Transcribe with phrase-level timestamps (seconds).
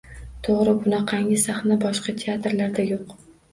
[0.47, 3.17] —To‘g‘ri, bunaqangi sahna boshqa teatrlarda yo‘q.